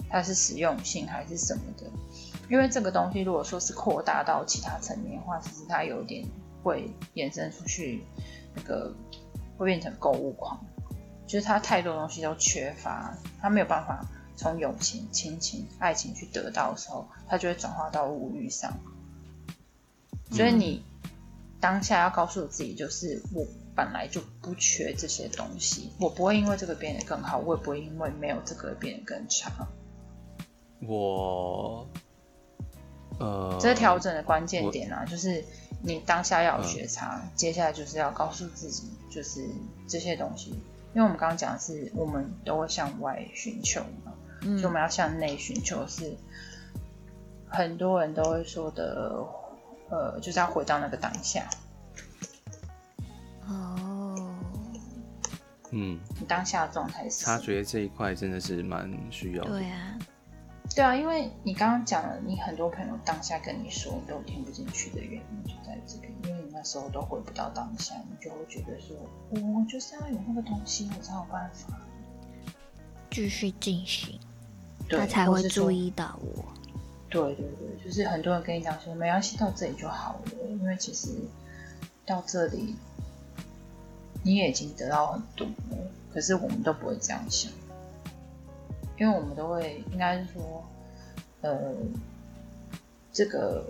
[0.09, 1.85] 它是实用性还是什么的？
[2.49, 6.25] 因为这个东西如果说是扩大到其他层面的话，其实它有点
[6.63, 8.03] 会延伸出去，
[8.55, 8.93] 那个
[9.57, 10.59] 会变成购物狂，
[11.27, 18.73] 就是它太多东西都缺乏，它没有办法从友情、亲情、爱情去得到的时候，它就会转化到物欲上。
[20.31, 20.83] 所以你
[21.59, 29.51] 当下要告诉自己，就是我本来就不缺这些东西，我不会因为这个变得更好，我也不会因为没有这个变得更差。
[30.87, 31.85] 我，
[33.19, 35.43] 呃，这是调整的关键点啊，就是
[35.83, 39.45] 你当下要有觉察，嗯，接下来就是要告诉自己，就是
[39.87, 40.51] 这些东西，
[40.93, 46.15] 因为我们刚刚讲的是我们都会向外寻求嘛，嗯，所以我们要向内寻求，是
[47.47, 49.23] 很多人都会说的。
[49.91, 51.45] 呃，就是要回到那个当下。
[53.47, 54.15] 哦，
[55.71, 59.49] 嗯，你当下的状态是察觉这一块真的是蛮需要的。
[59.51, 59.99] 对啊，
[60.73, 68.95] 对啊，因为你刚刚讲了，你很多朋友当下跟你说，你都听不进去的原因就在这边，因为你那时候都回不到当下，你就会觉得说，
[69.31, 71.77] 我就是要有那个东西，我才有办法
[73.09, 74.17] 继续进行，
[74.89, 76.45] 他才会注意到我。
[77.11, 81.09] 对对对，就是很多人跟你讲说没关系，到这里就好了，因为其实
[82.05, 82.73] 到这里
[84.23, 85.77] 你也已经得到很多了，
[86.13, 87.51] 可是我们都不会这样想，
[88.97, 90.63] 因为我们都会应该是说，
[91.41, 91.73] 呃，
[93.11, 93.65] 这个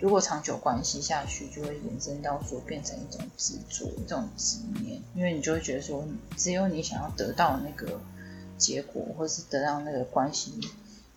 [0.00, 6.04] 如果长久关系下去，就会延伸到说变成一种执着、一种执念，因为你就会觉得说，
[6.36, 8.00] 只有你想要得到那个
[8.58, 10.58] 结果，或是得到那个关系。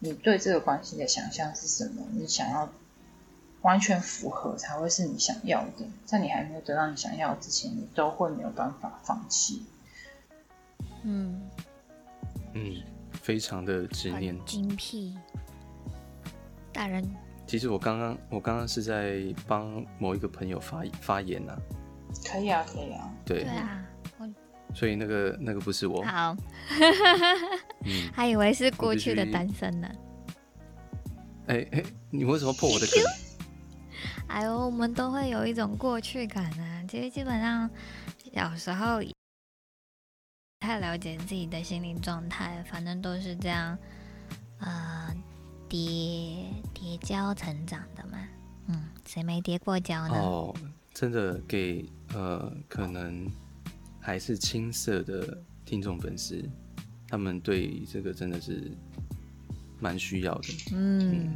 [0.04, 2.06] 你对这个关系的想象是什么？
[2.12, 2.68] 你想要
[3.62, 5.86] 完全符合才会是你想要的。
[6.04, 9.64] 在你还没有得到你想要之前，你都会没有办法放弃。
[11.04, 11.42] 嗯
[12.54, 12.84] 嗯，
[13.14, 15.18] 非常的执念，精辟。
[16.74, 17.10] 大人，
[17.48, 21.62] 其实我刚刚我刚刚是在帮某一个朋友发发言呐、啊。
[22.30, 23.10] 可以啊，可以啊。
[23.24, 23.46] 对。
[23.46, 23.86] 对啊。
[24.74, 26.36] 所以那个那个不是我，好，
[27.86, 29.88] 嗯，还以为是过去的单身呢。
[31.48, 33.04] 哎哎、欸欸，你为什么破我的梗？
[34.28, 36.84] 哎呦，我们都会有一种过去感啊。
[36.88, 37.70] 其实基本上
[38.34, 39.06] 小时候不
[40.62, 43.78] 太了解自己的心理状态，反正都是这样，
[44.60, 45.14] 呃，
[45.68, 48.18] 叠叠交成长的嘛。
[48.68, 50.16] 嗯，谁没叠过跤呢？
[50.16, 50.56] 哦，
[50.94, 53.30] 真的给呃，可能
[54.04, 56.44] 还是青涩的听众粉丝，
[57.08, 58.70] 他们对这个真的是
[59.80, 60.48] 蛮需要的。
[60.74, 61.34] 嗯，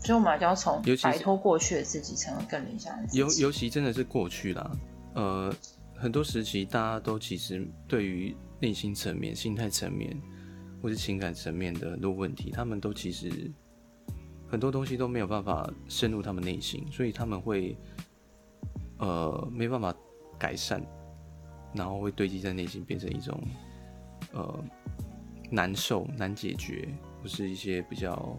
[0.00, 3.20] 所以我们还要从摆脱过去的自己，成为更理想的自己。
[3.20, 4.70] 尤尤其真的是过去啦，
[5.14, 5.54] 呃，
[5.94, 10.14] 很多时期大家都其实对于内心层面、心态层面
[10.82, 13.50] 或是情感层面的很多问题，他们都其实。
[14.48, 17.76] 很多东西都没有办法深入他们内心，所以他们会，
[18.96, 19.92] 呃，没办法
[20.38, 20.80] 改善，
[21.76, 23.40] 然后会堆积在内心，变成一种，
[24.32, 24.64] 呃，
[25.50, 26.88] 难受、难解决，
[27.22, 28.36] 或是一些比较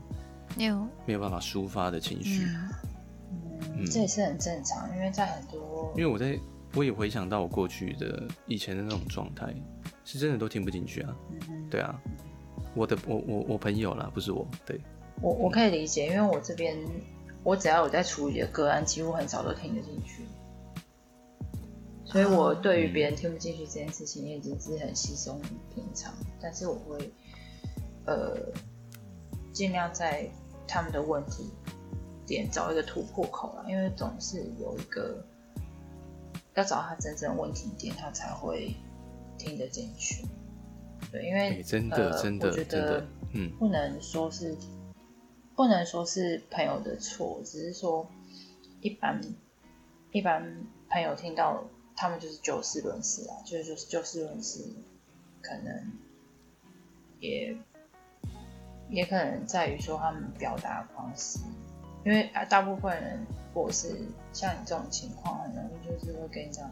[1.06, 2.46] 没有办法抒发的情绪。
[3.76, 6.40] 嗯，这也是很正常，因为在很多，因为我在，
[6.74, 9.54] 我也回想到我过去的以前的那种状态，
[10.04, 11.16] 是真的都听不进去啊。
[11.70, 12.00] 对啊，
[12.76, 14.80] 我的，我我我朋友啦，不是我，对。
[15.20, 16.78] 我我可以理解，因为我这边
[17.44, 20.22] 我只要有在处理的个案，几乎很少都听得进去，
[22.08, 25.42] 所以我对于别人听不进去这件事情，也已经是很稀松
[25.74, 26.14] 平常。
[26.42, 27.12] 但是我会
[28.06, 28.38] 呃
[29.52, 30.30] 尽量在
[30.68, 31.52] 他们的问题
[32.26, 35.24] 点找一个突破口啦，因为总是有一个
[36.56, 38.76] 要找他真正问题点，他才会
[39.38, 40.26] 听得进去。
[41.12, 44.56] 对，因为、欸、真的、呃、真的我觉得嗯不能说是。
[45.56, 48.08] 不能说是朋友的错，只是说
[48.80, 49.20] 一般
[50.12, 54.64] 一般朋友听到他们就是就事论事啊，就是就是就事论事，
[55.42, 55.92] 可能
[57.20, 57.58] 也
[58.90, 61.40] 也可能在于说他们表达方式，
[62.06, 63.20] 因为啊大部分人
[63.54, 64.00] 如果是
[64.32, 66.72] 像你这种情况，很容易就是会跟你讲，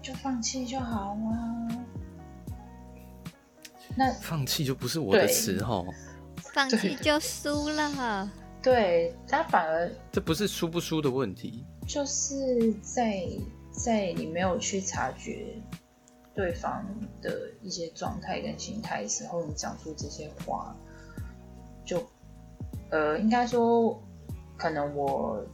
[0.00, 1.84] 就放弃就好啊，
[3.96, 5.84] 那放弃就不是我的词吼。
[6.36, 8.30] 放弃就输了，
[8.62, 13.26] 对，他反而这不是输不输的问题，就是在
[13.74, 15.56] 在你没有去察觉
[16.34, 16.86] 对方
[17.20, 20.74] 的一些状态跟心态时候，你讲出这些话，
[21.84, 22.02] 就
[22.90, 24.00] 呃，应该说，
[24.56, 25.44] 可能我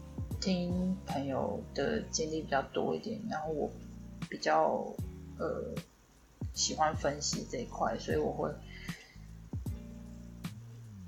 [0.40, 3.68] 听朋友的经历比较多一点，然后我
[4.28, 4.84] 比较
[5.38, 5.74] 呃
[6.52, 8.54] 喜欢分析这一块，所以我会。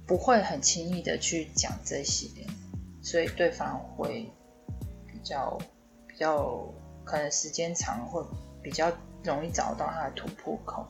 [0.04, 2.28] 不会很轻易的去讲这些，
[3.00, 4.28] 所以对方会
[5.06, 5.56] 比较
[6.06, 6.68] 比较
[7.12, 8.24] 可能时间长会
[8.62, 8.90] 比较
[9.22, 10.86] 容易找到他的突破口，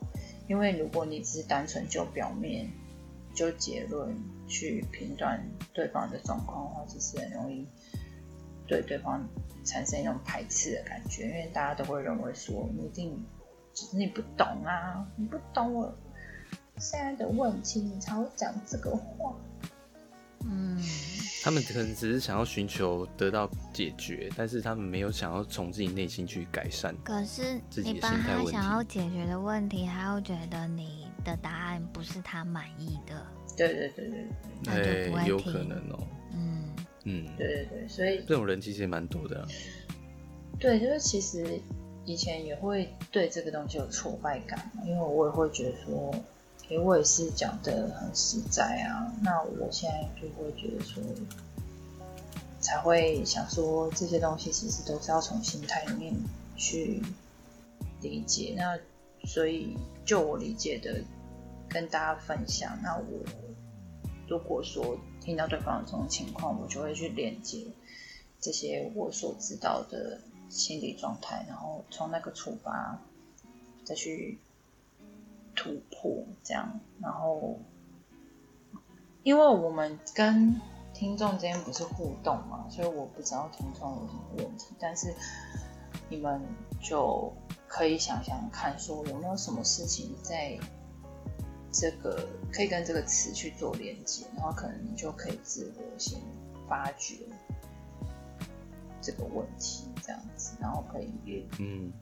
[0.47, 2.71] 因为如果你只是单纯就表面
[3.35, 4.17] 就结论
[4.47, 7.67] 去评断对方的状况的话，其实很容易
[8.69, 9.29] 对对方
[9.65, 13.27] 产生一种排斥的感觉，因为大家都会认为说你一定
[13.75, 15.93] 只是你不懂啊，你不懂我。
[16.79, 19.35] 现在的问题，你才会讲这个话。
[20.45, 20.81] 嗯，
[21.43, 26.95] 他们可能只是想要寻求得到解决，但是他们没有想要从自己内心去改善。
[27.03, 33.27] 可是你帮他想要解决的问题，他又觉得你的答案不是他满意的。
[33.57, 34.27] 对对对对，
[34.63, 35.27] 那就不会听。
[35.27, 36.07] 有可能哦。
[36.33, 36.65] 嗯
[37.05, 39.49] 嗯，对对对，所以这种人其实也蛮多的啊。
[40.61, 41.61] 对，就是其实
[42.05, 46.15] 以前也会对这个东西有挫败感，因为我也会觉得说。
[46.69, 51.03] 因为我也是讲的很实在啊，那我现在就会觉得说，
[52.61, 56.15] 才会想说这些东西其实都是要从心态里面
[56.57, 57.03] 去
[58.01, 58.55] 理解。
[58.57, 58.79] 那
[59.27, 61.03] 所以就我理解的
[61.69, 62.79] 跟大家分享。
[62.83, 63.05] 那我
[64.27, 67.67] 如果说听到对方的这种情况，我就会去连接
[68.41, 72.99] 这些我所知道的心理状态，然后从那个出发
[73.85, 74.39] 再去。
[75.55, 77.59] 突破这样，然后，
[79.23, 80.61] 因为我们跟
[80.93, 84.75] 听众之间不是互动嘛，所以我不知道听众有什么问题。
[84.79, 85.15] 但是
[86.09, 86.41] 你们
[86.81, 87.33] 就
[87.69, 90.59] 可以想想看，说有没有什么事情在
[91.71, 96.21] 这个可以跟这个词去做连接，然后可能你就可以自我先
[96.69, 97.17] 发掘
[99.01, 101.11] 这个问题，这样子，然后可以
[101.59, 101.93] 嗯。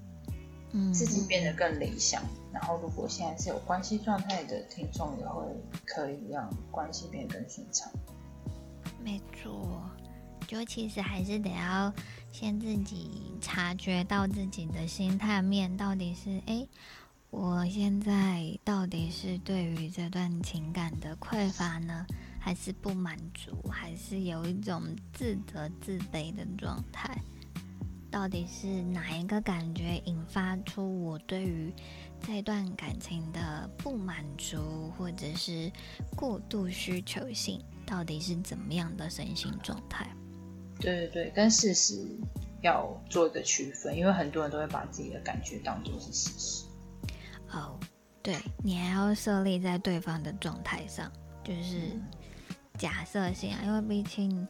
[0.92, 5.44] 自己变得更理想，然后如果现在是有关系状态的听众，也会
[5.84, 7.90] 可以让关系变得更顺畅。
[9.02, 9.82] 没错，
[10.46, 11.92] 就其实还是得要
[12.30, 16.66] 先自己察觉到自己的心态面到底是，哎，
[17.30, 22.06] 我现在到底是对于这段情感的匮乏呢，
[22.38, 27.16] 还是不满足，还是有一种自责自卑的状态？
[28.10, 31.72] 到底是哪一个感觉引发出我对于
[32.20, 35.70] 这段感情的不满足，或者是
[36.16, 37.62] 过度需求性？
[37.86, 40.08] 到底是怎么样的身心状态？
[40.80, 42.06] 对对对，跟事实
[42.62, 46.64] 要做一个区分，因为很多人都会把自己的感觉当做是事实。
[47.52, 47.78] 哦，
[48.22, 51.10] 对，你还要设立在对方的状态上，
[51.44, 51.98] 就是
[52.80, 54.48] 假设性啊，因为毕竟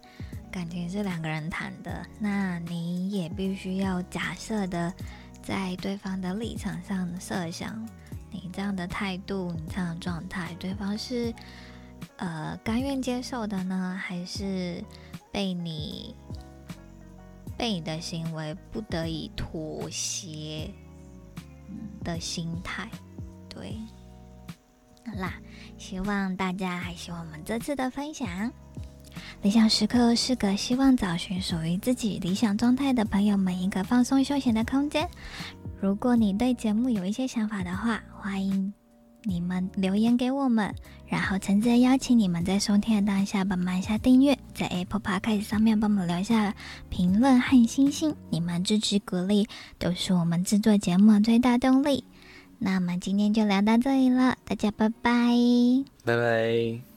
[0.50, 4.94] 感情是两个人谈的，那你也必须要假设的
[5.42, 7.84] 在对方的立场上设想，
[8.30, 11.34] 你这样的态度，你这样的状态，对方是
[12.18, 14.82] 呃甘愿接受的呢，还是？
[15.32, 16.12] 被你
[17.56, 20.68] 被你的行为不得已妥协
[22.02, 22.90] 的心态，
[23.48, 23.78] 对，
[25.06, 25.40] 好啦，
[25.80, 28.28] 希望大家还喜欢我们这次的分享。
[29.40, 35.08] 理想时刻是个希望找寻属于自己理想状态的朋友们一个放松休闲的空间。
[35.80, 38.72] 如果你对节目有一些想法的话，欢迎。
[39.22, 40.74] 你们留言给我们，
[41.06, 46.54] 然后诚挚邀请你们在收听的当下帮忙一下订阅，在 Apple Podcast 上面帮忙留下
[46.88, 49.46] 评论和星星，你们支持鼓励
[49.78, 52.04] 都是我们制作节目的最大动力。
[52.62, 55.10] 那我们今天就聊到这里了，大家拜拜，
[56.04, 56.89] 拜拜。